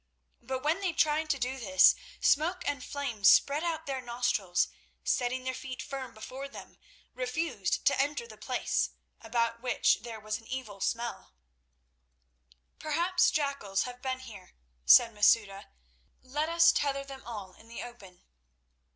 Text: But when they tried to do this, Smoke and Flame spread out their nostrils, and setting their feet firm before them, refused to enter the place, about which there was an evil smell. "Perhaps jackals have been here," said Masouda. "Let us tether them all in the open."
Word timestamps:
But 0.41 0.63
when 0.63 0.79
they 0.79 0.93
tried 0.93 1.29
to 1.29 1.37
do 1.37 1.59
this, 1.59 1.93
Smoke 2.19 2.63
and 2.65 2.83
Flame 2.83 3.23
spread 3.23 3.63
out 3.63 3.85
their 3.85 4.01
nostrils, 4.01 4.67
and 4.97 5.07
setting 5.07 5.43
their 5.43 5.53
feet 5.53 5.79
firm 5.79 6.15
before 6.15 6.47
them, 6.49 6.79
refused 7.13 7.85
to 7.85 8.01
enter 8.01 8.25
the 8.25 8.35
place, 8.35 8.89
about 9.21 9.61
which 9.61 9.99
there 10.01 10.19
was 10.19 10.39
an 10.39 10.47
evil 10.47 10.79
smell. 10.81 11.35
"Perhaps 12.79 13.29
jackals 13.29 13.83
have 13.83 14.01
been 14.01 14.21
here," 14.21 14.55
said 14.85 15.13
Masouda. 15.13 15.69
"Let 16.23 16.49
us 16.49 16.71
tether 16.71 17.03
them 17.03 17.21
all 17.23 17.53
in 17.53 17.67
the 17.67 17.83
open." 17.83 18.23